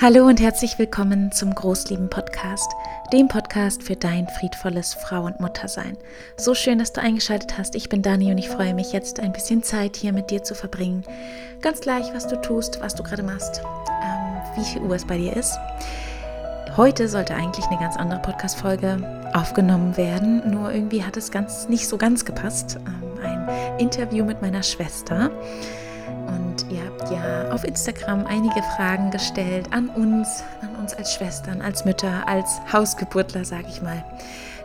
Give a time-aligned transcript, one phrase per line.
[0.00, 2.70] Hallo und herzlich willkommen zum Großlieben Podcast,
[3.12, 5.96] dem Podcast für dein friedvolles Frau- und Muttersein.
[6.36, 7.74] So schön, dass du eingeschaltet hast.
[7.74, 10.54] Ich bin Dani und ich freue mich jetzt ein bisschen Zeit hier mit dir zu
[10.54, 11.02] verbringen.
[11.62, 13.60] Ganz gleich, was du tust, was du gerade machst,
[14.04, 15.58] ähm, wie viel Uhr es bei dir ist.
[16.76, 21.88] Heute sollte eigentlich eine ganz andere Podcast-Folge aufgenommen werden, nur irgendwie hat es ganz nicht
[21.88, 22.78] so ganz gepasst.
[22.86, 25.32] Ähm, ein Interview mit meiner Schwester.
[26.28, 26.47] Und
[26.88, 32.26] habt ja auf Instagram einige Fragen gestellt an uns, an uns als Schwestern, als Mütter,
[32.26, 34.04] als Hausgeburtler, sage ich mal.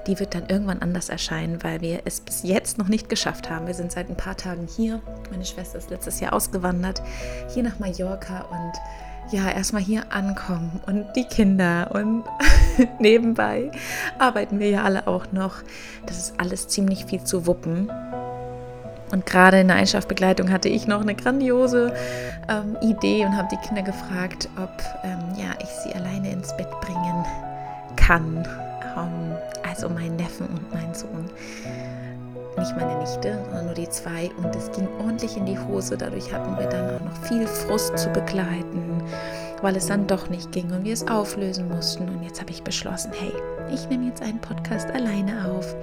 [0.07, 3.67] Die wird dann irgendwann anders erscheinen, weil wir es bis jetzt noch nicht geschafft haben.
[3.67, 5.01] Wir sind seit ein paar Tagen hier.
[5.31, 7.01] Meine Schwester ist letztes Jahr ausgewandert,
[7.53, 8.73] hier nach Mallorca und
[9.31, 12.25] ja, erstmal hier ankommen und die Kinder und
[12.99, 13.71] nebenbei
[14.19, 15.55] arbeiten wir ja alle auch noch.
[16.05, 17.89] Das ist alles ziemlich viel zu wuppen.
[19.13, 21.93] Und gerade in der Einschlafbegleitung hatte ich noch eine grandiose
[22.49, 24.71] ähm, Idee und habe die Kinder gefragt, ob
[25.03, 27.23] ähm, ja, ich sie alleine ins Bett bringen
[27.95, 28.43] kann.
[28.97, 29.35] Ähm,
[29.69, 31.29] also meinen Neffen und meinen Sohn.
[32.57, 34.31] Nicht meine Nichte, sondern nur die zwei.
[34.37, 35.95] Und es ging ordentlich in die Hose.
[35.95, 39.03] Dadurch hatten wir dann auch noch viel Frust zu begleiten
[39.63, 42.09] weil es dann doch nicht ging und wir es auflösen mussten.
[42.09, 43.31] Und jetzt habe ich beschlossen, hey,
[43.73, 45.73] ich nehme jetzt einen Podcast alleine auf,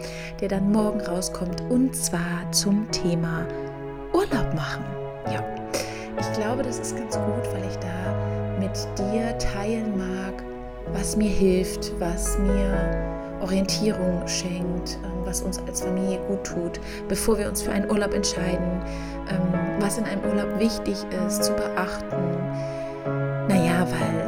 [0.41, 3.47] der dann morgen rauskommt und zwar zum Thema
[4.13, 4.85] Urlaub machen.
[5.33, 5.45] Ja,
[6.19, 10.43] ich glaube, das ist ganz gut, weil ich da mit dir teilen mag,
[10.93, 17.39] was mir hilft, was mir Orientierung schenkt, ähm, was uns als Familie gut tut, bevor
[17.39, 18.83] wir uns für einen Urlaub entscheiden,
[19.29, 20.97] ähm, was in einem Urlaub wichtig
[21.27, 22.41] ist zu beachten
[23.51, 24.20] naja, weil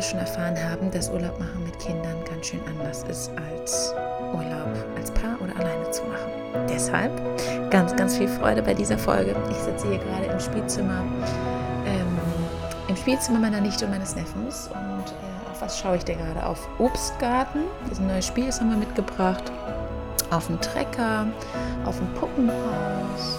[0.00, 3.94] alle schon erfahren haben, dass Urlaub machen mit Kindern ganz schön anders ist als
[4.32, 6.66] Urlaub als Paar oder alleine zu machen.
[6.68, 7.12] Deshalb
[7.70, 9.36] ganz, ganz viel Freude bei dieser Folge.
[9.50, 11.02] Ich sitze hier gerade im Spielzimmer,
[11.84, 12.18] ähm,
[12.88, 16.46] im Spielzimmer meiner Nichte und meines Neffens und äh, auf was schaue ich denn gerade?
[16.46, 19.52] Auf Obstgarten, das ist Spiel, das haben wir mitgebracht,
[20.30, 21.26] auf einen Trecker,
[21.84, 23.38] auf ein Puppenhaus,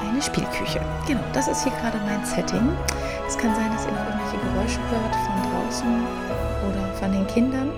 [0.00, 0.80] eine Spielküche.
[1.06, 2.76] Genau, das ist hier gerade mein Setting.
[3.26, 6.06] Es kann sein, dass ihr noch irgendwelche Geräusche hört von draußen
[6.70, 7.70] oder von den Kindern.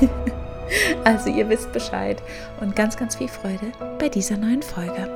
[1.04, 2.22] also ihr wisst Bescheid
[2.60, 5.08] und ganz, ganz viel Freude bei dieser neuen Folge.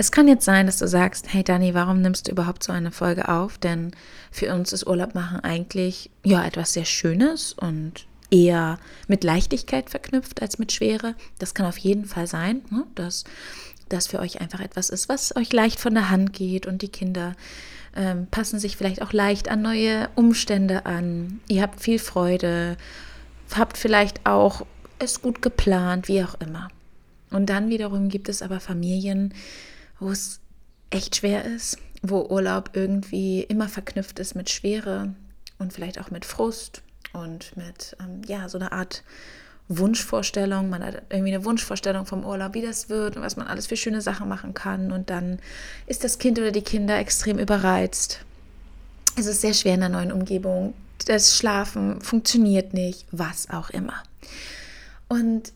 [0.00, 2.92] Es kann jetzt sein, dass du sagst, hey Dani, warum nimmst du überhaupt so eine
[2.92, 3.58] Folge auf?
[3.58, 3.90] Denn
[4.30, 10.42] für uns ist Urlaub machen eigentlich ja etwas sehr Schönes und eher mit Leichtigkeit verknüpft
[10.42, 11.14] als mit Schwere.
[11.38, 12.84] Das kann auf jeden Fall sein, ne?
[12.94, 13.24] dass
[13.88, 16.90] das für euch einfach etwas ist, was euch leicht von der Hand geht und die
[16.90, 17.34] Kinder
[17.96, 21.40] ähm, passen sich vielleicht auch leicht an neue Umstände an.
[21.48, 22.76] Ihr habt viel Freude,
[23.54, 24.66] habt vielleicht auch
[24.98, 26.68] es gut geplant, wie auch immer.
[27.30, 29.34] Und dann wiederum gibt es aber Familien,
[29.98, 30.40] wo es
[30.90, 35.14] echt schwer ist, wo Urlaub irgendwie immer verknüpft ist mit Schwere
[35.58, 39.02] und vielleicht auch mit Frust und mit ähm, ja so einer Art
[39.68, 43.66] Wunschvorstellung, man hat irgendwie eine Wunschvorstellung vom Urlaub, wie das wird und was man alles
[43.66, 44.92] für schöne Sachen machen kann.
[44.92, 45.38] Und dann
[45.86, 48.20] ist das Kind oder die Kinder extrem überreizt.
[49.16, 50.74] Es ist sehr schwer in der neuen Umgebung.
[51.06, 54.02] Das Schlafen funktioniert nicht, was auch immer.
[55.08, 55.52] Und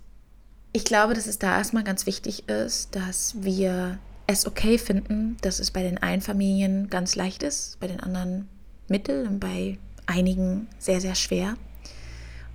[0.73, 5.59] ich glaube, dass es da erstmal ganz wichtig ist, dass wir es okay finden, dass
[5.59, 8.49] es bei den einen Familien ganz leicht ist, bei den anderen
[8.89, 9.79] mittel und bei
[10.13, 11.57] einigen sehr, sehr schwer.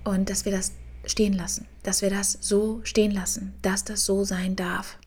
[0.04, 0.72] Und dass wir das
[1.04, 4.98] stehen lassen, dass wir das so stehen lassen, dass das so sein darf.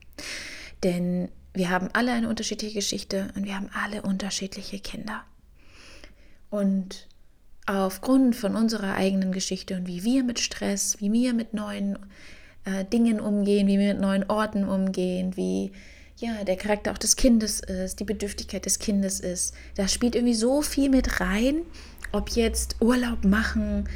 [0.84, 5.24] Denn wir haben alle eine unterschiedliche Geschichte und wir haben alle unterschiedliche Kinder.
[6.50, 7.08] Und
[7.66, 11.98] aufgrund von unserer eigenen Geschichte und wie wir mit Stress, wie wir mit neuen
[12.66, 15.72] äh, Dingen umgehen, wie wir mit neuen Orten umgehen, wie
[16.18, 19.56] ja, der Charakter auch des Kindes ist, die Bedürftigkeit des Kindes ist.
[19.76, 21.62] Da spielt irgendwie so viel mit rein,
[22.12, 23.88] ob jetzt Urlaub machen,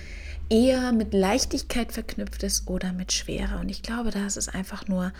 [0.50, 3.60] eher mit Leichtigkeit verknüpft ist oder mit Schwere.
[3.60, 5.12] Und ich glaube, da ist es einfach nur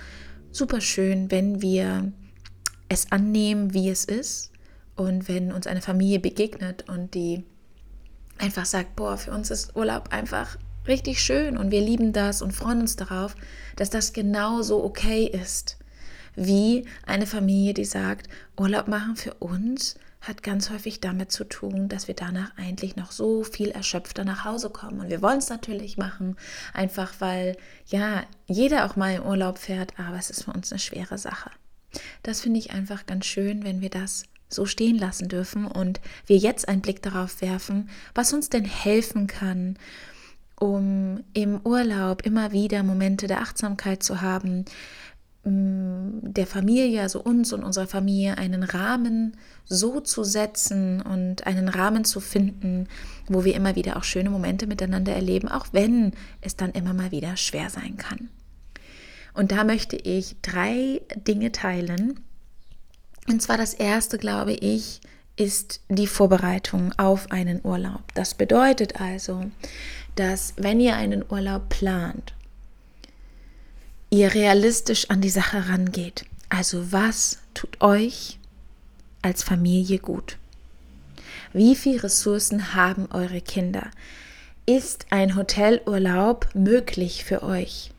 [0.52, 2.12] super schön, wenn wir
[2.90, 4.52] es annehmen, wie es ist.
[4.96, 7.44] Und wenn uns eine Familie begegnet und die
[8.38, 10.58] einfach sagt, boah, für uns ist Urlaub einfach
[10.88, 13.36] richtig schön und wir lieben das und freuen uns darauf,
[13.76, 15.78] dass das genauso okay ist.
[16.36, 19.96] Wie eine Familie, die sagt, Urlaub machen für uns
[20.28, 24.46] hat ganz häufig damit zu tun, dass wir danach eigentlich noch so viel erschöpfter nach
[24.46, 25.00] Hause kommen.
[25.00, 26.36] Und wir wollen es natürlich machen,
[26.74, 27.58] einfach weil
[27.88, 31.52] ja jeder auch mal im Urlaub fährt, aber es ist für uns eine schwere Sache.
[32.24, 36.38] Das finde ich einfach ganz schön, wenn wir das so stehen lassen dürfen und wir
[36.38, 39.78] jetzt einen Blick darauf werfen, was uns denn helfen kann,
[40.60, 44.66] um im Urlaub immer wieder Momente der Achtsamkeit zu haben,
[45.46, 52.04] der Familie, also uns und unserer Familie, einen Rahmen so zu setzen und einen Rahmen
[52.04, 52.88] zu finden,
[53.28, 57.12] wo wir immer wieder auch schöne Momente miteinander erleben, auch wenn es dann immer mal
[57.12, 58.30] wieder schwer sein kann.
[59.36, 62.22] Und da möchte ich drei Dinge teilen.
[63.28, 65.02] Und zwar das erste, glaube ich,
[65.36, 68.02] ist die Vorbereitung auf einen Urlaub.
[68.16, 69.46] Das bedeutet also,
[70.16, 72.34] dass wenn ihr einen Urlaub plant,
[74.16, 76.26] ihr realistisch an die Sache rangeht.
[76.48, 78.40] Also was tut euch
[79.22, 80.38] als Familie gut?
[81.52, 83.92] Wie viele Ressourcen haben eure Kinder?
[84.66, 87.92] Ist ein Hotelurlaub möglich für euch?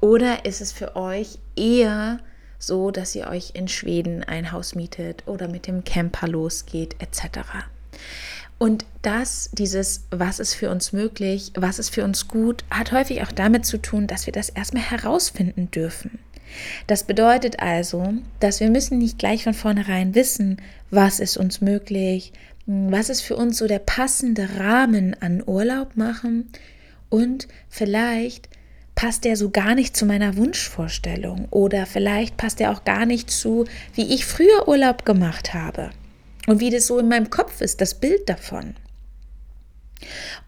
[0.00, 2.18] Oder ist es für euch eher
[2.58, 7.40] so, dass ihr euch in Schweden ein Haus mietet oder mit dem Camper losgeht etc.?
[8.62, 13.22] Und das, dieses, was ist für uns möglich, was ist für uns gut, hat häufig
[13.22, 16.18] auch damit zu tun, dass wir das erstmal herausfinden dürfen.
[16.86, 20.60] Das bedeutet also, dass wir müssen nicht gleich von vornherein wissen,
[20.90, 22.34] was ist uns möglich,
[22.66, 26.50] was ist für uns so der passende Rahmen an Urlaub machen
[27.08, 28.50] und vielleicht
[28.94, 33.30] passt der so gar nicht zu meiner Wunschvorstellung oder vielleicht passt er auch gar nicht
[33.30, 33.64] zu,
[33.94, 35.92] wie ich früher Urlaub gemacht habe.
[36.50, 38.74] Und wie das so in meinem Kopf ist, das Bild davon.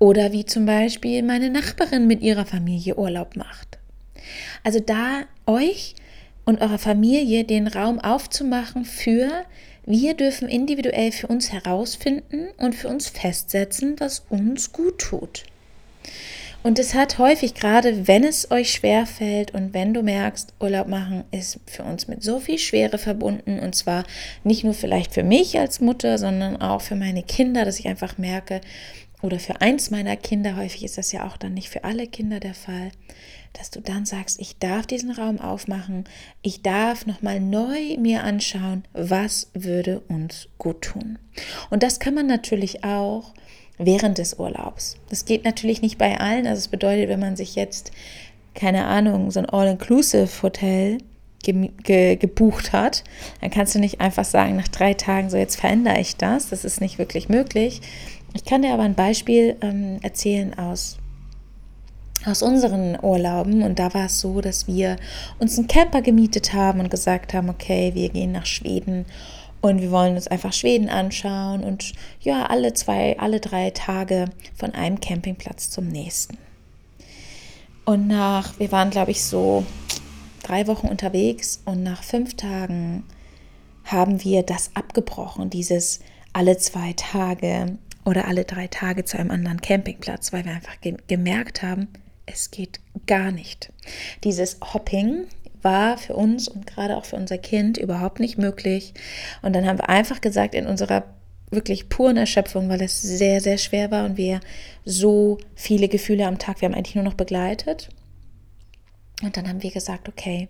[0.00, 3.78] Oder wie zum Beispiel meine Nachbarin mit ihrer Familie Urlaub macht.
[4.64, 5.94] Also da euch
[6.44, 9.44] und eurer Familie den Raum aufzumachen für,
[9.86, 15.44] wir dürfen individuell für uns herausfinden und für uns festsetzen, was uns gut tut.
[16.62, 20.86] Und es hat häufig, gerade wenn es euch schwer fällt und wenn du merkst, Urlaub
[20.86, 24.04] machen ist für uns mit so viel Schwere verbunden und zwar
[24.44, 28.16] nicht nur vielleicht für mich als Mutter, sondern auch für meine Kinder, dass ich einfach
[28.16, 28.60] merke,
[29.22, 32.40] oder für eins meiner Kinder, häufig ist das ja auch dann nicht für alle Kinder
[32.40, 32.90] der Fall,
[33.52, 36.04] dass du dann sagst, ich darf diesen Raum aufmachen,
[36.42, 41.18] ich darf nochmal neu mir anschauen, was würde uns gut tun.
[41.70, 43.32] Und das kann man natürlich auch
[43.78, 44.96] während des Urlaubs.
[45.08, 46.46] Das geht natürlich nicht bei allen.
[46.46, 47.90] Also es bedeutet, wenn man sich jetzt,
[48.54, 50.98] keine Ahnung, so ein All-Inclusive-Hotel
[51.42, 53.02] ge ge gebucht hat,
[53.40, 56.50] dann kannst du nicht einfach sagen, nach drei Tagen, so jetzt verändere ich das.
[56.50, 57.80] Das ist nicht wirklich möglich.
[58.34, 60.98] Ich kann dir aber ein Beispiel ähm, erzählen aus
[62.24, 64.96] aus unseren Urlauben und da war es so, dass wir
[65.38, 69.06] uns einen Camper gemietet haben und gesagt haben, okay, wir gehen nach Schweden
[69.62, 74.74] und wir wollen uns einfach Schweden anschauen und ja, alle zwei, alle drei Tage von
[74.74, 76.36] einem Campingplatz zum nächsten.
[77.84, 79.64] Und nach, wir waren, glaube ich, so
[80.42, 83.04] drei Wochen unterwegs und nach fünf Tagen
[83.84, 86.00] haben wir das abgebrochen, dieses
[86.32, 90.96] alle zwei Tage oder alle drei Tage zu einem anderen Campingplatz, weil wir einfach ge
[91.06, 91.88] gemerkt haben,
[92.26, 93.72] es geht gar nicht.
[94.24, 95.26] Dieses Hopping,
[95.62, 98.94] war für uns und gerade auch für unser Kind überhaupt nicht möglich.
[99.42, 101.04] Und dann haben wir einfach gesagt, in unserer
[101.50, 104.40] wirklich puren Erschöpfung, weil es sehr, sehr schwer war und wir
[104.84, 107.90] so viele Gefühle am Tag, wir haben eigentlich nur noch begleitet.
[109.22, 110.48] Und dann haben wir gesagt, okay,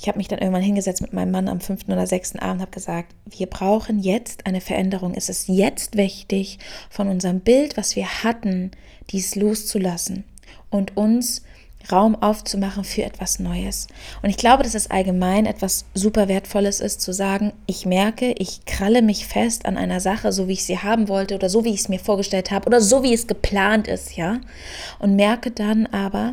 [0.00, 2.70] ich habe mich dann irgendwann hingesetzt mit meinem Mann am fünften oder sechsten Abend, habe
[2.70, 5.12] gesagt, wir brauchen jetzt eine Veränderung.
[5.14, 8.70] Es ist jetzt wichtig, von unserem Bild, was wir hatten,
[9.10, 10.24] dies loszulassen
[10.70, 11.42] und uns
[11.90, 13.88] Raum aufzumachen für etwas Neues.
[14.22, 18.64] Und ich glaube, dass es allgemein etwas super Wertvolles ist, zu sagen, ich merke, ich
[18.64, 21.70] kralle mich fest an einer Sache, so wie ich sie haben wollte oder so wie
[21.70, 24.40] ich es mir vorgestellt habe oder so wie es geplant ist, ja.
[24.98, 26.32] Und merke dann aber,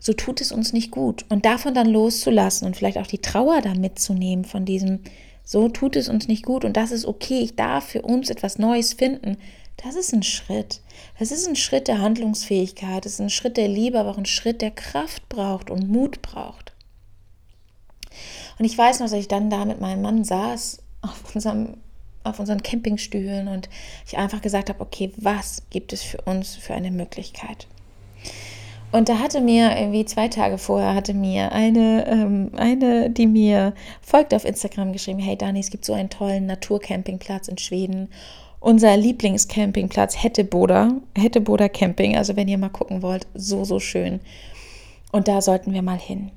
[0.00, 1.24] so tut es uns nicht gut.
[1.28, 5.00] Und davon dann loszulassen und vielleicht auch die Trauer da mitzunehmen von diesem,
[5.44, 8.58] so tut es uns nicht gut und das ist okay, ich darf für uns etwas
[8.58, 9.36] Neues finden
[9.76, 10.80] das ist ein Schritt.
[11.18, 14.26] Das ist ein Schritt der Handlungsfähigkeit, das ist ein Schritt der Liebe, aber auch ein
[14.26, 16.72] Schritt, der Kraft braucht und Mut braucht.
[18.58, 21.76] Und ich weiß noch, dass ich dann da mit meinem Mann saß auf, unserem,
[22.22, 23.68] auf unseren Campingstühlen und
[24.06, 27.66] ich einfach gesagt habe, okay, was gibt es für uns für eine Möglichkeit?
[28.92, 33.74] Und da hatte mir irgendwie zwei Tage vorher hatte mir eine, ähm, eine, die mir
[34.00, 38.08] folgt auf Instagram geschrieben, hey Dani, es gibt so einen tollen Naturcampingplatz in Schweden
[38.64, 42.16] unser Lieblingscampingplatz Hetteboda, Hetteboda Camping.
[42.16, 44.20] Also wenn ihr mal gucken wollt, so, so schön.
[45.12, 46.30] Und da sollten wir mal hin.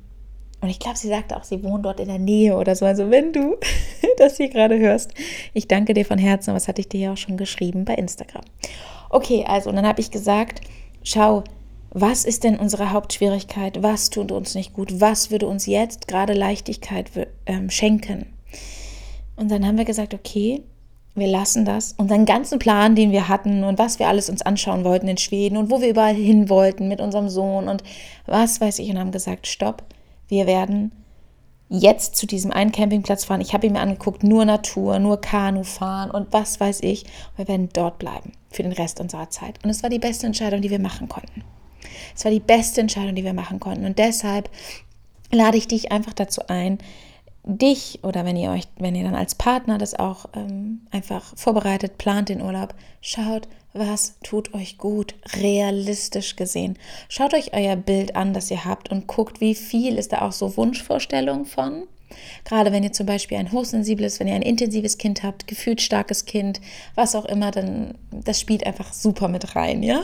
[0.60, 2.86] Und ich glaube, sie sagte auch, sie wohnt dort in der Nähe oder so.
[2.86, 3.56] Also wenn du
[4.18, 5.14] das hier gerade hörst,
[5.54, 6.54] ich danke dir von Herzen.
[6.54, 8.44] Was hatte ich dir ja auch schon geschrieben bei Instagram?
[9.10, 10.60] Okay, also und dann habe ich gesagt,
[11.04, 11.46] schau,
[11.92, 13.82] was ist denn unsere Hauptschwierigkeit?
[13.82, 15.00] Was tut uns nicht gut?
[15.00, 17.10] Was würde uns jetzt gerade Leichtigkeit
[17.46, 18.26] ähm, schenken?
[19.38, 20.64] Und dann haben wir gesagt, okay,
[21.18, 21.94] wir lassen das.
[21.98, 25.58] Unseren ganzen Plan, den wir hatten und was wir alles uns anschauen wollten in Schweden
[25.58, 27.84] und wo wir überall hin wollten mit unserem Sohn und
[28.26, 29.84] was weiß ich und haben gesagt, stopp,
[30.28, 30.92] wir werden
[31.70, 33.42] jetzt zu diesem einen Campingplatz fahren.
[33.42, 37.06] Ich habe ihn mir angeguckt, nur Natur, nur Kanu fahren und was weiß ich.
[37.36, 39.60] wir werden dort bleiben für den Rest unserer Zeit.
[39.64, 41.44] Und es war die beste Entscheidung, die wir machen konnten.
[42.16, 43.86] Es war die beste Entscheidung, die wir machen konnten.
[43.86, 44.50] Und deshalb
[45.32, 46.80] lade ich dich einfach dazu ein,
[47.48, 51.98] dich oder wenn ihr euch, wenn ihr dann als Partner das auch ähm, einfach vorbereitet,
[51.98, 56.78] plant den Urlaub, schaut, was tut euch gut, realistisch gesehen.
[57.10, 60.32] Schaut euch euer Bild an, das ihr habt und guckt, wie viel ist da auch
[60.32, 61.88] so Wunschvorstellung von.
[62.46, 66.26] Gerade wenn ihr zum Beispiel ein hochsensibles, wenn ihr ein intensives Kind habt, gefühlt starkes
[66.26, 66.62] Kind,
[66.96, 70.04] was auch immer, dann das spielt einfach super mit rein, ja?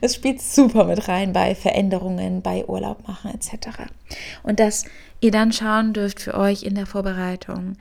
[0.00, 3.68] Es spielt super mit rein bei Veränderungen, bei Urlaub machen etc.
[4.42, 4.84] Und dass
[5.20, 7.76] ihr dann schauen dürft für euch in der Vorbereitung,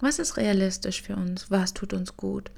[0.00, 2.50] was ist realistisch für uns, was tut uns gut.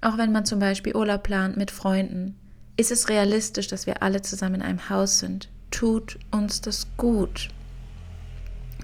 [0.00, 2.36] Auch wenn man zum Beispiel Urlaub plant mit Freunden,
[2.76, 5.48] ist es realistisch, dass wir alle zusammen in einem Haus sind.
[5.70, 7.48] Tut uns das gut?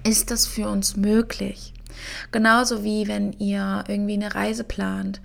[0.08, 1.74] Ist das für uns möglich?
[2.32, 5.20] Genauso wie wenn ihr irgendwie eine Reise plant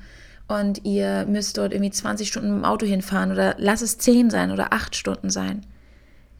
[0.48, 4.52] und ihr müsst dort irgendwie 20 Stunden im Auto hinfahren oder lass es 10 sein
[4.52, 5.66] oder 8 Stunden sein.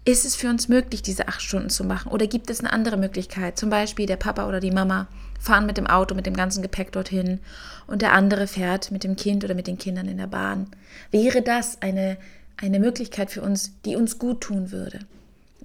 [0.06, 2.12] Ist es für uns möglich, diese 8 Stunden zu machen?
[2.12, 3.58] Oder gibt es eine andere Möglichkeit?
[3.58, 5.08] Zum Beispiel der Papa oder die Mama
[5.40, 7.40] fahren mit dem Auto, mit dem ganzen Gepäck dorthin
[7.88, 10.68] und der andere fährt mit dem Kind oder mit den Kindern in der Bahn.
[11.12, 12.18] Wäre das eine,
[12.58, 15.00] eine Möglichkeit für uns, die uns gut tun würde?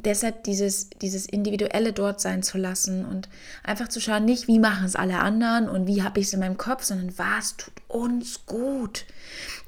[0.04, 3.28] Deshalb dieses, dieses Individuelle dort sein zu lassen und
[3.62, 6.40] einfach zu schauen, nicht wie machen es alle anderen und wie habe ich es in
[6.40, 9.04] meinem Kopf, sondern was tut uns gut.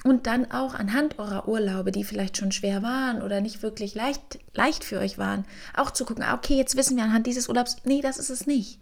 [0.04, 4.38] Und dann auch anhand eurer Urlaube, die vielleicht schon schwer waren oder nicht wirklich leicht,
[4.54, 5.44] leicht für euch waren,
[5.76, 8.46] auch zu gucken, ah, okay, jetzt wissen wir anhand dieses Urlaubs, nee, das ist es
[8.46, 8.78] nicht.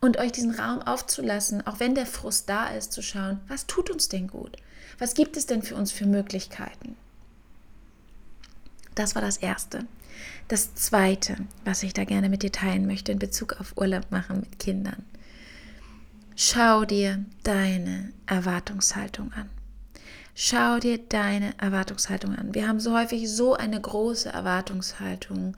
[0.00, 3.90] Und euch diesen Raum aufzulassen, auch wenn der Frust da ist, zu schauen, was tut
[3.90, 4.56] uns denn gut?
[4.98, 6.96] Was gibt es denn für uns für Möglichkeiten?
[8.94, 9.86] Das war das Erste.
[10.48, 14.40] Das Zweite, was ich da gerne mit dir teilen möchte in Bezug auf Urlaub machen
[14.40, 15.04] mit Kindern.
[16.36, 19.48] Schau dir deine Erwartungshaltung an.
[20.34, 22.54] Schau dir deine Erwartungshaltung an.
[22.54, 25.56] Wir haben so häufig so eine große Erwartungshaltung,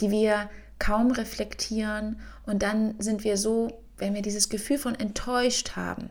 [0.00, 5.76] die wir kaum reflektieren und dann sind wir so, wenn wir dieses Gefühl von enttäuscht
[5.76, 6.10] haben,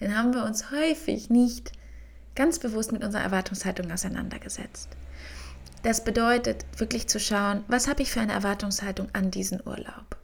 [0.00, 1.72] dann haben wir uns häufig nicht
[2.34, 4.88] ganz bewusst mit unserer Erwartungshaltung auseinandergesetzt.
[5.82, 10.16] Das bedeutet wirklich zu schauen, was habe ich für eine Erwartungshaltung an diesen Urlaub.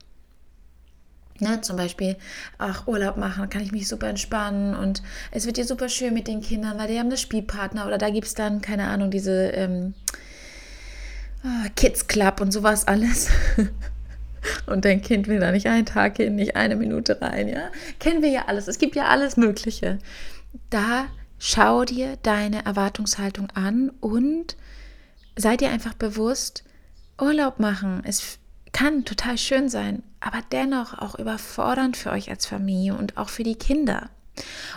[1.39, 2.17] Ne, zum Beispiel,
[2.57, 6.29] ach, Urlaub machen, kann ich mich super entspannen und es wird dir super schön mit
[6.29, 9.51] den Kindern, weil die haben eine Spielpartner oder da gibt es dann, keine Ahnung, diese
[9.51, 9.93] ähm,
[11.45, 13.29] oh, Kids Club und sowas alles.
[14.67, 17.69] und dein Kind will da nicht einen Tag hin, nicht eine Minute rein, ja?
[18.01, 18.67] Kennen wir ja alles.
[18.67, 19.99] Es gibt ja alles Mögliche.
[20.71, 21.07] Da
[21.39, 24.57] schau dir deine Erwartungshaltung an und
[25.37, 26.65] seid ihr einfach bewusst,
[27.21, 28.39] Urlaub machen, es
[28.73, 33.43] kann total schön sein, aber dennoch auch überfordernd für euch als Familie und auch für
[33.43, 34.11] die Kinder.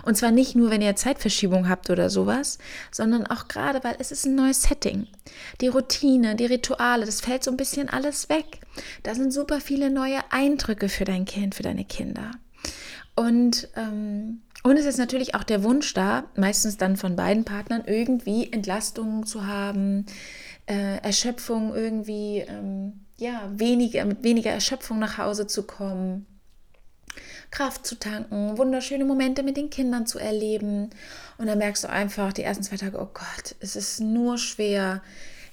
[0.03, 2.59] Und zwar nicht nur, wenn ihr Zeitverschiebung habt oder sowas,
[2.91, 5.07] sondern auch gerade, weil es ist ein neues Setting.
[5.59, 8.61] Die Routine, die Rituale, das fällt so ein bisschen alles weg.
[9.03, 12.31] Da sind super viele neue Eindrücke für dein Kind, für deine Kinder.
[13.15, 17.83] Und, ähm, und es ist natürlich auch der Wunsch da, meistens dann von beiden Partnern,
[17.85, 20.05] irgendwie Entlastungen zu haben,
[20.69, 26.27] äh, Erschöpfung irgendwie, ähm, ja, weniger, mit weniger Erschöpfung nach Hause zu kommen,
[27.51, 30.91] Kraft zu tanken, wunderschöne Momente mit den Kindern zu erleben.
[31.39, 35.01] Und dann merkst du einfach die ersten zwei Tage, oh Gott, es ist nur schwer.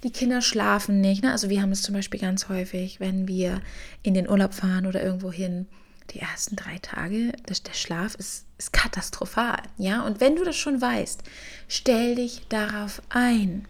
[0.02, 1.23] Die Kinder schlafen nicht.
[1.23, 1.32] Ne?
[1.32, 3.62] Also wir haben es zum Beispiel ganz häufig, wenn wir
[4.02, 5.66] in den Urlaub fahren oder irgendwo hin.
[6.11, 9.62] Die ersten drei Tage, der Schlaf ist, ist katastrophal.
[9.78, 11.23] Ja, und wenn du das schon weißt,
[11.68, 13.66] stell dich darauf ein.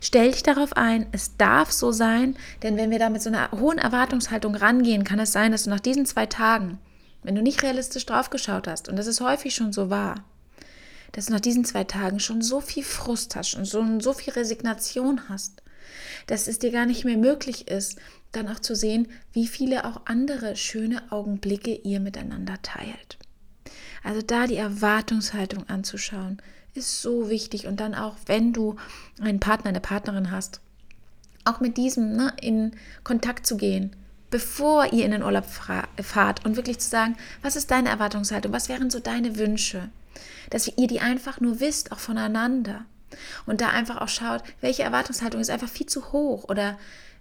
[0.00, 3.50] Stell dich darauf ein, es darf so sein, denn wenn wir da mit so einer
[3.52, 6.78] hohen Erwartungshaltung rangehen, kann es sein, dass du nach diesen zwei Tagen,
[7.22, 10.24] wenn du nicht realistisch draufgeschaut hast, und das ist häufig schon so wahr,
[11.12, 14.32] dass du nach diesen zwei Tagen schon so viel Frust hast und so, so viel
[14.32, 15.62] Resignation hast,
[16.26, 17.98] dass es dir gar nicht mehr möglich ist,
[18.32, 23.18] dann auch zu sehen, wie viele auch andere schöne Augenblicke ihr miteinander teilt.
[24.02, 26.42] Also da die Erwartungshaltung anzuschauen,
[26.74, 27.66] ist so wichtig.
[27.66, 28.76] Und dann auch, wenn du
[29.20, 30.60] einen Partner, eine Partnerin hast,
[31.44, 33.94] auch mit diesem ne, in Kontakt zu gehen,
[34.30, 38.68] bevor ihr in den Urlaub fahrt und wirklich zu sagen, was ist deine Erwartungshaltung, was
[38.68, 39.90] wären so deine Wünsche,
[40.50, 42.84] dass ihr die einfach nur wisst, auch voneinander.
[43.46, 46.78] Und da einfach auch schaut, welche Erwartungshaltung ist einfach viel zu hoch oder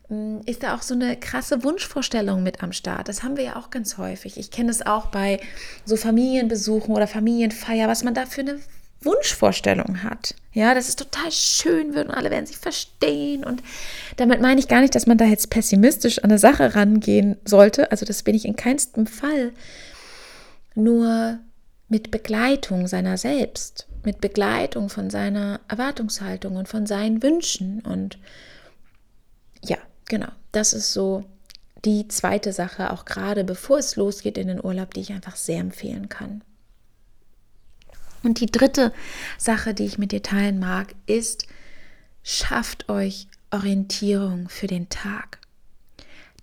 [0.07, 3.07] hm, ist da auch so eine krasse Wunschvorstellung mit am Start.
[3.07, 4.37] Das haben wir ja auch ganz häufig.
[4.37, 5.39] Ich kenne es auch bei
[5.85, 8.59] so Familienbesuchen oder Familienfeier, was man da für eine
[9.05, 10.35] Wunschvorstellungen hat.
[10.53, 13.43] Ja, dass es total schön wird und alle werden sich verstehen.
[13.43, 13.63] Und
[14.17, 17.91] damit meine ich gar nicht, dass man da jetzt pessimistisch an eine Sache rangehen sollte.
[17.91, 19.51] Also das bin ich in keinstem Fall.
[20.75, 21.39] Nur
[21.89, 27.81] mit Begleitung seiner selbst, mit Begleitung von seiner Erwartungshaltung und von seinen Wünschen.
[27.81, 28.17] Und
[29.63, 31.23] ja, genau, das ist so
[31.85, 35.59] die zweite Sache, auch gerade bevor es losgeht in den Urlaub, die ich einfach sehr
[35.59, 36.43] empfehlen kann.
[38.23, 38.93] Und die dritte
[39.37, 41.45] Sache, die ich mit dir teilen mag, ist,
[42.23, 45.39] schafft euch Orientierung für den Tag.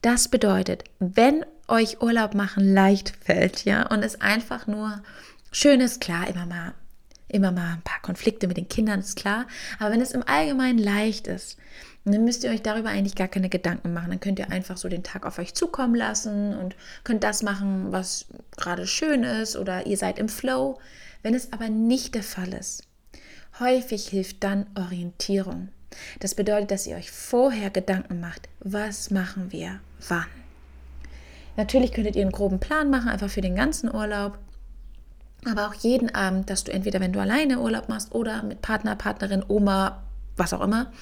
[0.03, 5.03] Das bedeutet, wenn euch Urlaub machen leicht fällt, ja, und es einfach nur
[5.53, 6.75] schön ist, klar, immer mal,
[7.29, 9.47] immer mal ein paar Konflikte mit den Kindern ist klar,
[9.79, 11.59] aber wenn es im Allgemeinen leicht ist,
[12.05, 14.11] dann müsst ihr euch darüber eigentlich gar keine Gedanken machen.
[14.11, 17.93] Dann könnt ihr einfach so den Tag auf euch zukommen lassen und könnt das machen,
[17.93, 20.81] was gerade schön ist oder ihr seid im Flow.
[21.23, 22.85] Wenn es aber nicht der Fall ist,
[23.59, 25.69] häufig hilft dann Orientierung.
[26.21, 30.27] Das bedeutet, dass ihr euch vorher Gedanken macht, was machen wir wann.
[31.57, 34.39] Natürlich könntet ihr einen groben Plan machen, einfach für den ganzen Urlaub.
[35.45, 38.95] Aber auch jeden Abend, dass du entweder, wenn du alleine Urlaub machst oder mit Partner,
[38.95, 40.03] Partnerin, Oma,
[40.37, 40.93] was auch immer,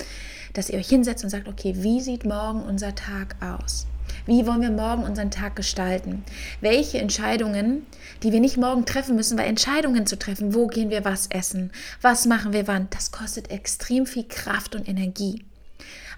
[0.55, 3.87] dass ihr euch hinsetzt und sagt, okay, wie sieht morgen unser Tag aus?
[4.29, 6.23] Wie wollen wir morgen unseren Tag gestalten?
[6.61, 7.87] Welche Entscheidungen,
[8.23, 11.73] die wir nicht morgen treffen müssen, weil Entscheidungen zu treffen, wo gehen wir was essen,
[12.03, 15.47] was machen wir wann, das kostet extrem viel Kraft und Energie.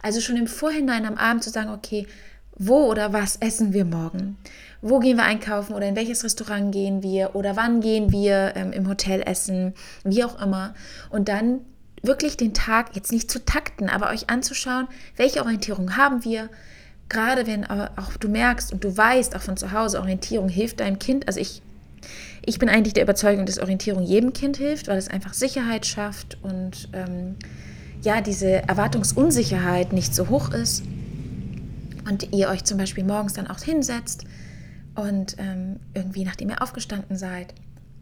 [0.02, 2.08] Also schon im Vorhinein am Abend zu sagen, okay,
[2.56, 4.38] wo oder was essen wir morgen?
[4.82, 8.72] Wo gehen wir einkaufen oder in welches Restaurant gehen wir oder wann gehen wir ähm,
[8.72, 10.74] im Hotel essen, wie auch immer.
[11.10, 11.60] Und dann
[12.02, 16.48] wirklich den Tag jetzt nicht zu takten, aber euch anzuschauen, welche Orientierung haben wir,
[17.10, 20.98] gerade wenn auch du merkst und du weißt, auch von zu Hause, Orientierung hilft deinem
[20.98, 21.26] Kind.
[21.28, 21.60] Also ich,
[22.46, 26.38] ich bin eigentlich der Überzeugung, dass Orientierung jedem Kind hilft, weil es einfach Sicherheit schafft
[26.42, 27.36] und ähm,
[28.00, 30.84] ja, diese Erwartungsunsicherheit nicht so hoch ist.
[32.08, 34.24] Und ihr euch zum Beispiel morgens dann auch hinsetzt
[34.94, 37.54] und ähm, irgendwie, nachdem ihr aufgestanden seid,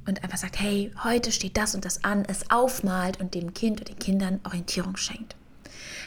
[0.07, 3.83] und einfach sagt, hey, heute steht das und das an, es aufmalt und dem Kind
[3.83, 5.37] oder den Kindern Orientierung schenkt.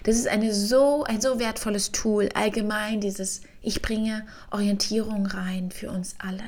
[0.04, 5.92] Das ist eine so, ein so wertvolles Tool, allgemein dieses, ich bringe Orientierung rein für
[5.92, 6.44] uns alle.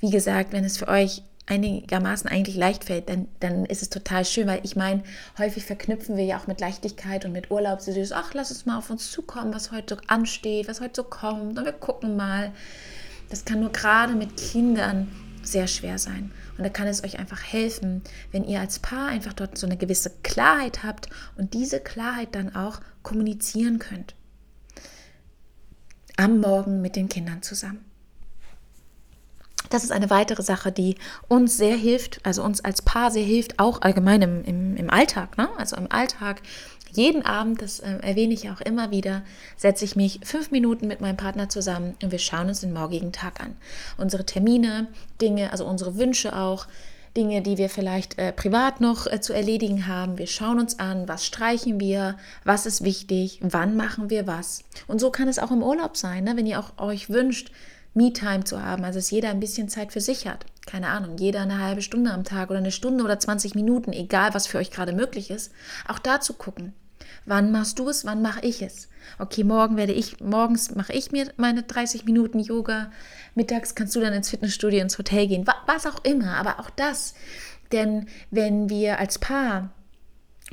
[0.00, 4.24] Wie gesagt, wenn es für euch einigermaßen eigentlich leicht fällt, dann, dann ist es total
[4.24, 5.02] schön, weil ich meine,
[5.38, 8.64] häufig verknüpfen wir ja auch mit Leichtigkeit und mit Urlaub so dieses, ach, lass uns
[8.64, 12.16] mal auf uns zukommen, was heute so ansteht, was heute so kommt und wir gucken
[12.16, 12.52] mal.
[13.28, 15.10] Das kann nur gerade mit Kindern
[15.42, 16.32] sehr schwer sein.
[16.56, 19.76] Und da kann es euch einfach helfen, wenn ihr als Paar einfach dort so eine
[19.76, 24.14] gewisse Klarheit habt und diese Klarheit dann auch kommunizieren könnt.
[26.16, 27.84] Am Morgen mit den Kindern zusammen.
[29.70, 30.96] Das ist eine weitere Sache, die
[31.28, 35.38] uns sehr hilft, also uns als Paar sehr hilft, auch allgemein im, im, im Alltag.
[35.38, 35.48] Ne?
[35.56, 36.42] Also im Alltag
[36.92, 39.22] jeden Abend, das äh, erwähne ich auch immer wieder,
[39.56, 43.12] setze ich mich fünf Minuten mit meinem Partner zusammen und wir schauen uns den morgigen
[43.12, 43.56] Tag an.
[43.96, 44.88] Unsere Termine,
[45.20, 46.66] Dinge, also unsere Wünsche auch,
[47.16, 50.18] Dinge, die wir vielleicht äh, privat noch äh, zu erledigen haben.
[50.18, 54.64] Wir schauen uns an, was streichen wir, was ist wichtig, wann machen wir was.
[54.86, 56.36] Und so kann es auch im Urlaub sein, ne?
[56.36, 57.50] wenn ihr auch euch wünscht,
[57.94, 60.46] Me-Time zu haben, also dass jeder ein bisschen Zeit für sich hat.
[60.66, 64.32] Keine Ahnung, jeder eine halbe Stunde am Tag oder eine Stunde oder 20 Minuten, egal
[64.32, 65.52] was für euch gerade möglich ist,
[65.86, 66.72] auch da zu gucken.
[67.24, 68.04] Wann machst du es?
[68.04, 68.88] Wann mache ich es?
[69.18, 72.90] Okay, morgen werde ich, morgens mache ich mir meine 30 Minuten Yoga.
[73.34, 77.14] Mittags kannst du dann ins Fitnessstudio, ins Hotel gehen, was auch immer, aber auch das.
[77.70, 79.70] Denn wenn wir als Paar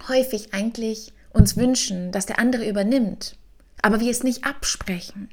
[0.07, 3.35] häufig eigentlich uns wünschen, dass der andere übernimmt,
[3.81, 5.29] aber wir es nicht absprechen,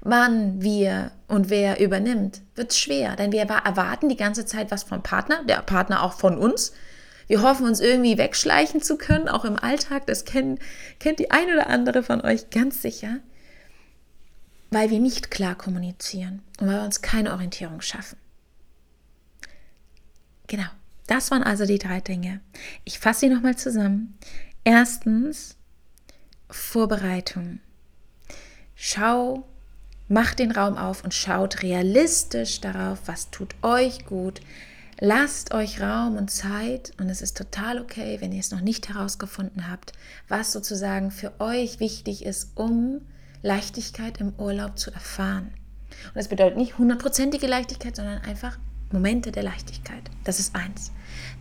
[0.00, 4.82] wann wir und wer übernimmt, wird es schwer, denn wir erwarten die ganze Zeit was
[4.82, 6.72] vom Partner, der Partner auch von uns.
[7.26, 10.06] Wir hoffen uns irgendwie wegschleichen zu können, auch im Alltag.
[10.06, 10.60] Das kennt,
[10.98, 13.18] kennt die ein oder andere von euch ganz sicher,
[14.70, 18.18] weil wir nicht klar kommunizieren und weil wir uns keine Orientierung schaffen.
[20.46, 20.68] Genau,
[21.06, 22.40] das waren also die drei Dinge.
[22.84, 24.18] Ich fasse sie nochmal zusammen.
[24.64, 25.56] Erstens,
[26.50, 27.60] Vorbereitung.
[28.74, 29.46] Schau,
[30.08, 34.40] macht den Raum auf und schaut realistisch darauf, was tut euch gut,
[35.06, 38.88] Lasst euch Raum und Zeit und es ist total okay, wenn ihr es noch nicht
[38.88, 39.92] herausgefunden habt,
[40.28, 43.02] was sozusagen für euch wichtig ist, um
[43.42, 45.52] Leichtigkeit im Urlaub zu erfahren.
[46.06, 48.58] Und das bedeutet nicht hundertprozentige Leichtigkeit, sondern einfach
[48.92, 50.10] Momente der Leichtigkeit.
[50.24, 50.90] Das ist eins.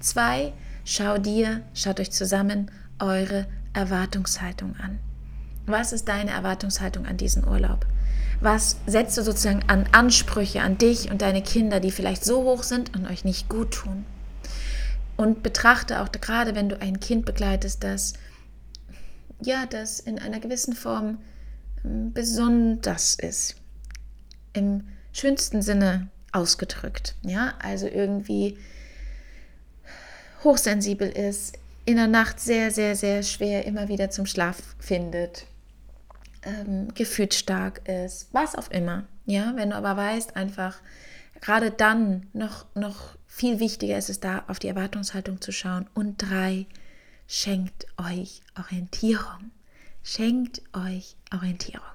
[0.02, 0.52] Zwei,
[0.84, 5.00] schau dir, schaut euch zusammen eure Erwartungshaltung an.
[5.68, 7.86] Was ist deine Erwartungshaltung an diesen Urlaub?
[8.42, 12.64] Was setzt du sozusagen an Ansprüche an dich und deine Kinder, die vielleicht so hoch
[12.64, 14.06] sind und euch nicht gut tun?
[15.16, 18.14] Und betrachte auch gerade, wenn du ein Kind begleitest, dass
[19.42, 21.20] ja, das in einer gewissen Form
[21.84, 23.56] ähm, besonders ist.
[24.54, 27.16] Im schönsten Sinne ausgedrückt.
[27.22, 28.58] Ja, also irgendwie
[30.44, 35.46] hochsensibel ist, in der Nacht sehr, sehr, sehr schwer immer wieder zum Schlaf findet,
[36.46, 39.06] ähm, gefühlsstark ist, was auch immer.
[39.26, 40.78] Ja, wenn du aber weißt, einfach
[41.42, 45.90] gerade dann noch, noch viel wichtiger ist es da, auf die Erwartungshaltung zu schauen.
[45.94, 46.68] Und drei,
[47.28, 49.52] schenkt euch Orientierung.
[50.04, 51.86] Schenkt euch Orientierung.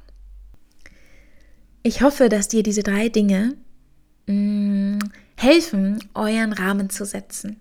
[1.83, 3.55] Ich hoffe, dass dir diese drei Dinge
[4.27, 4.99] mh, mm,
[5.37, 7.61] helfen, euren Rahmen zu setzen,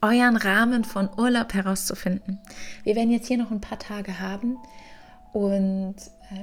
[0.00, 2.38] euren Rahmen von Urlaub herauszufinden.
[2.84, 4.56] Wir werden jetzt hier noch ein paar Tage haben
[5.32, 5.96] und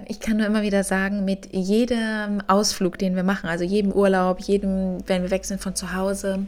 [0.07, 4.39] ich kann nur immer wieder sagen, mit jedem Ausflug, den wir machen, also jedem Urlaub,
[4.39, 6.47] jedem, wenn wir wechseln von zu Hause,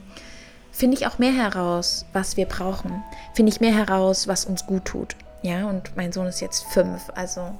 [0.71, 3.03] finde ich auch mehr heraus, was wir brauchen.
[3.35, 5.15] Finde ich mehr heraus, was uns gut tut.
[5.43, 7.51] Ja, und mein Sohn ist jetzt fünf, also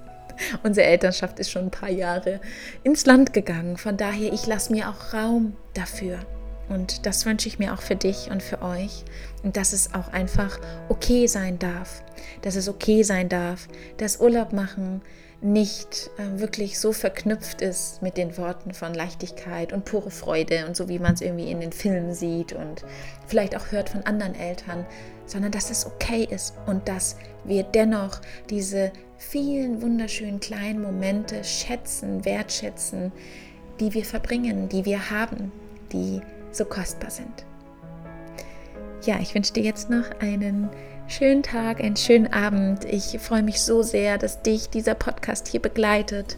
[0.62, 2.40] unsere Elternschaft ist schon ein paar Jahre
[2.82, 3.78] ins Land gegangen.
[3.78, 6.18] Von daher, ich lasse mir auch Raum dafür.
[6.68, 9.04] Und das wünsche ich mir auch für dich und für euch.
[9.42, 12.02] Und dass es auch einfach okay sein darf.
[12.42, 15.02] Dass es okay sein darf, dass Urlaub machen
[15.40, 20.76] nicht äh, wirklich so verknüpft ist mit den Worten von Leichtigkeit und pure Freude und
[20.76, 22.84] so wie man es irgendwie in den Filmen sieht und
[23.26, 24.86] vielleicht auch hört von anderen Eltern,
[25.26, 32.24] sondern dass es okay ist und dass wir dennoch diese vielen wunderschönen kleinen Momente schätzen,
[32.24, 33.12] wertschätzen,
[33.78, 35.52] die wir verbringen, die wir haben,
[35.92, 36.22] die
[36.56, 37.44] so kostbar sind.
[39.04, 40.68] Ja, ich wünsche dir jetzt noch einen
[41.06, 42.84] schönen Tag, einen schönen Abend.
[42.84, 46.36] Ich freue mich so sehr, dass dich dieser Podcast hier begleitet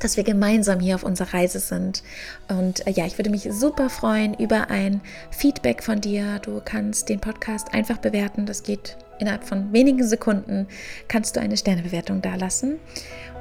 [0.00, 2.02] dass wir gemeinsam hier auf unserer Reise sind.
[2.48, 6.38] Und äh, ja, ich würde mich super freuen über ein Feedback von dir.
[6.40, 8.46] Du kannst den Podcast einfach bewerten.
[8.46, 10.66] Das geht innerhalb von wenigen Sekunden.
[11.08, 12.78] Kannst du eine Sternebewertung dalassen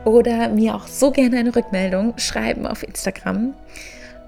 [0.05, 3.53] oder mir auch so gerne eine Rückmeldung schreiben auf Instagram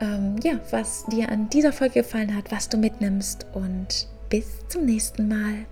[0.02, 4.86] ähm, ja, was dir an dieser Folge gefallen hat, was du mitnimmst und bis zum
[4.86, 5.66] nächsten Mal.